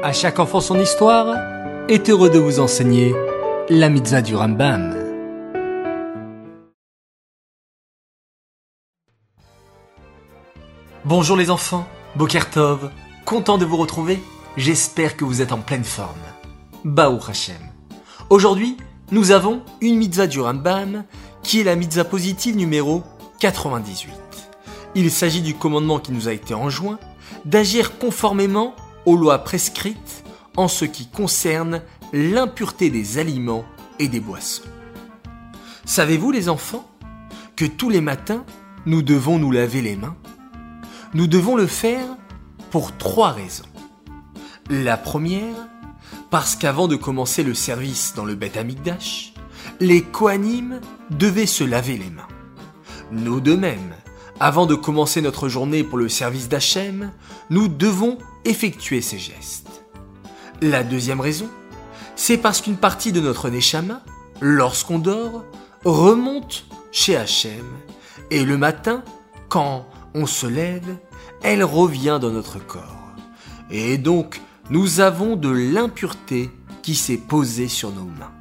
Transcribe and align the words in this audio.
À 0.00 0.12
chaque 0.12 0.38
enfant 0.38 0.60
son 0.60 0.78
histoire 0.78 1.34
est 1.88 2.08
heureux 2.08 2.30
de 2.30 2.38
vous 2.38 2.60
enseigner 2.60 3.16
la 3.68 3.88
mitzvah 3.88 4.22
du 4.22 4.36
Rambam. 4.36 4.94
Bonjour 11.04 11.36
les 11.36 11.50
enfants, 11.50 11.84
Bokertov, 12.14 12.92
content 13.24 13.58
de 13.58 13.64
vous 13.64 13.76
retrouver, 13.76 14.20
j'espère 14.56 15.16
que 15.16 15.24
vous 15.24 15.42
êtes 15.42 15.50
en 15.50 15.58
pleine 15.58 15.82
forme. 15.82 16.14
Baou 16.84 17.18
Hashem. 17.28 17.56
Aujourd'hui, 18.30 18.76
nous 19.10 19.32
avons 19.32 19.62
une 19.80 19.96
mitzvah 19.96 20.28
du 20.28 20.38
Rambam 20.38 21.06
qui 21.42 21.60
est 21.60 21.64
la 21.64 21.74
mitzvah 21.74 22.04
positive 22.04 22.56
numéro 22.56 23.02
98. 23.40 24.12
Il 24.94 25.10
s'agit 25.10 25.42
du 25.42 25.54
commandement 25.54 25.98
qui 25.98 26.12
nous 26.12 26.28
a 26.28 26.32
été 26.32 26.54
enjoint 26.54 27.00
d'agir 27.44 27.98
conformément 27.98 28.76
aux 29.08 29.16
lois 29.16 29.38
prescrites 29.38 30.22
en 30.58 30.68
ce 30.68 30.84
qui 30.84 31.08
concerne 31.08 31.80
l'impureté 32.12 32.90
des 32.90 33.16
aliments 33.16 33.64
et 33.98 34.06
des 34.06 34.20
boissons. 34.20 34.64
Savez-vous 35.86 36.30
les 36.30 36.50
enfants 36.50 36.86
que 37.56 37.64
tous 37.64 37.88
les 37.88 38.02
matins, 38.02 38.44
nous 38.84 39.00
devons 39.00 39.38
nous 39.38 39.50
laver 39.50 39.80
les 39.80 39.96
mains? 39.96 40.14
Nous 41.14 41.26
devons 41.26 41.56
le 41.56 41.66
faire 41.66 42.06
pour 42.70 42.98
trois 42.98 43.30
raisons. 43.30 43.64
La 44.68 44.98
première, 44.98 45.56
parce 46.28 46.54
qu'avant 46.54 46.86
de 46.86 46.96
commencer 46.96 47.42
le 47.42 47.54
service 47.54 48.12
dans 48.14 48.26
le 48.26 48.34
Beth 48.34 48.58
Amikdash, 48.58 49.32
les 49.80 50.02
Kohanim 50.02 50.80
devaient 51.08 51.46
se 51.46 51.64
laver 51.64 51.96
les 51.96 52.10
mains. 52.10 52.28
Nous 53.10 53.40
de 53.40 53.56
même, 53.56 53.94
avant 54.40 54.66
de 54.66 54.74
commencer 54.74 55.20
notre 55.20 55.48
journée 55.48 55.82
pour 55.82 55.98
le 55.98 56.08
service 56.08 56.48
d'Hachem, 56.48 57.12
nous 57.50 57.68
devons 57.68 58.18
effectuer 58.44 59.00
ces 59.00 59.18
gestes. 59.18 59.82
La 60.60 60.84
deuxième 60.84 61.20
raison, 61.20 61.48
c'est 62.16 62.38
parce 62.38 62.60
qu'une 62.60 62.76
partie 62.76 63.12
de 63.12 63.20
notre 63.20 63.48
Neshama, 63.48 64.02
lorsqu'on 64.40 64.98
dort, 64.98 65.44
remonte 65.84 66.66
chez 66.92 67.16
Hachem, 67.16 67.66
et 68.30 68.44
le 68.44 68.56
matin, 68.56 69.02
quand 69.48 69.86
on 70.14 70.26
se 70.26 70.46
lève, 70.46 70.96
elle 71.42 71.64
revient 71.64 72.18
dans 72.20 72.30
notre 72.30 72.58
corps. 72.64 73.14
Et 73.70 73.98
donc, 73.98 74.40
nous 74.70 75.00
avons 75.00 75.36
de 75.36 75.48
l'impureté 75.48 76.50
qui 76.82 76.94
s'est 76.94 77.18
posée 77.18 77.68
sur 77.68 77.90
nos 77.90 78.04
mains. 78.04 78.32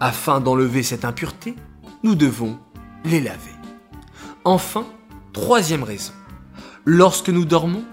Afin 0.00 0.40
d'enlever 0.40 0.82
cette 0.82 1.04
impureté, 1.04 1.54
nous 2.02 2.14
devons 2.14 2.58
les 3.04 3.20
laver. 3.20 3.53
Enfin, 4.44 4.84
troisième 5.32 5.82
raison. 5.82 6.12
Lorsque 6.84 7.30
nous 7.30 7.46
dormons, 7.46 7.84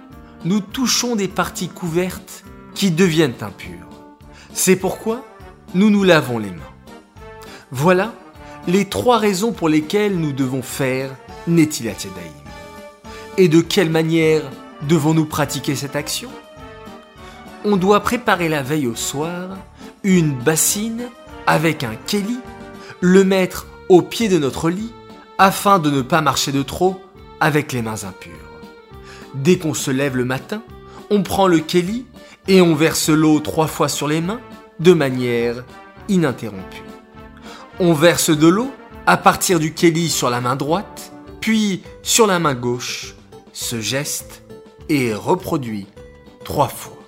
nous 0.44 0.60
touchons 0.60 1.16
des 1.16 1.30
parties 1.30 1.70
couvertes 1.70 2.44
qui 2.76 2.92
deviennent 2.92 3.36
impures. 3.40 3.88
C'est 4.54 4.76
pourquoi 4.76 5.26
nous 5.76 5.90
nous 5.90 6.04
lavons 6.04 6.40
les 6.40 6.52
mains. 6.52 6.62
Voilà 7.72 8.14
les 8.68 8.86
trois 8.86 9.18
raisons 9.18 9.54
pour 9.54 9.70
lesquelles 9.70 10.20
nous 10.20 10.34
devons 10.34 10.62
faire 10.62 11.12
Netilat 11.48 11.92
Yadayim. 11.92 12.32
Et 13.38 13.48
de 13.48 13.62
quelle 13.62 13.90
manière 13.90 14.44
devons-nous 14.90 15.26
pratiquer 15.26 15.76
cette 15.76 15.96
action? 15.96 16.30
On 17.64 17.78
doit 17.78 18.02
préparer 18.02 18.50
la 18.50 18.62
veille 18.62 18.88
au 18.88 18.96
soir 18.96 19.58
une 20.04 20.34
bassine 20.34 21.08
avec 21.48 21.84
un 21.86 21.96
keli, 22.08 22.40
le 23.00 23.24
mettre 23.24 23.68
au 23.88 24.02
pied 24.02 24.28
de 24.28 24.38
notre 24.38 24.70
lit 24.70 24.92
afin 25.42 25.80
de 25.80 25.90
ne 25.90 26.04
pas 26.04 26.22
marcher 26.22 26.52
de 26.52 26.62
trop 26.62 27.02
avec 27.40 27.74
les 27.74 27.82
mains 27.82 28.04
impures. 28.04 28.32
Dès 29.34 29.58
qu'on 29.58 29.74
se 29.74 29.90
lève 29.90 30.16
le 30.16 30.24
matin, 30.24 30.62
on 31.10 31.24
prend 31.24 31.48
le 31.48 31.58
keli 31.58 32.06
et 32.48 32.62
on 32.62 32.76
verse 32.76 33.10
l'eau 33.10 33.40
trois 33.40 33.66
fois 33.66 33.90
sur 33.90 34.08
les 34.08 34.22
mains 34.22 34.40
de 34.80 34.94
manière 34.94 35.64
ininterrompue. 36.10 36.84
On 37.80 37.94
verse 37.94 38.30
de 38.30 38.48
l'eau 38.48 38.72
à 39.08 39.18
partir 39.18 39.60
du 39.60 39.74
keli 39.74 40.10
sur 40.10 40.30
la 40.30 40.42
main 40.42 40.56
droite, 40.56 41.12
puis 41.40 41.82
sur 42.04 42.28
la 42.28 42.38
main 42.38 42.54
gauche. 42.54 43.16
Ce 43.52 43.82
geste 43.82 44.44
est 44.90 45.12
reproduit 45.12 45.88
trois 46.46 46.68
fois. 46.68 47.00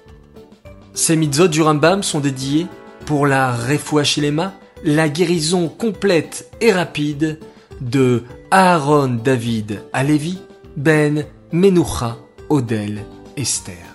Ces 0.95 1.15
mitzvot 1.15 1.49
du 1.49 1.61
Rambam 1.61 2.01
sont 2.01 2.19
dédiés 2.19 2.65
pour 3.05 3.27
la 3.27 3.55
Shilema, 4.03 4.53
la 4.83 5.07
guérison 5.07 5.67
complète 5.67 6.49
et 6.61 6.71
rapide 6.71 7.37
de 7.79 8.23
Aaron 8.51 9.21
David 9.23 9.79
Alevi, 9.91 10.39
Ben 10.75 11.25
Menucha 11.51 12.17
Odel 12.49 13.05
Esther. 13.35 13.92